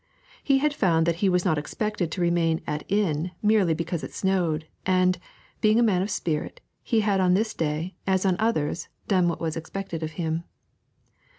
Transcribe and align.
He 0.43 0.57
had 0.57 0.73
found 0.73 1.05
that 1.05 1.17
he 1.17 1.29
was 1.29 1.45
not 1.45 1.59
expected 1.59 2.09
to 2.11 2.21
remain 2.21 2.63
at 2.65 2.81
an 2.89 2.89
inn 2.89 3.31
merely 3.43 3.75
because 3.75 4.03
it 4.03 4.15
snowed, 4.15 4.65
and, 4.83 5.19
being 5.61 5.79
a 5.79 5.83
man 5.83 6.01
of 6.01 6.09
spirit, 6.09 6.59
he 6.81 7.01
had 7.01 7.19
on 7.19 7.35
this 7.35 7.53
day, 7.53 7.93
as 8.07 8.25
on 8.25 8.35
others, 8.39 8.87
done 9.07 9.27
what 9.27 9.39
was 9.39 9.55
expected 9.55 10.01
of 10.01 10.13
him. 10.13 10.43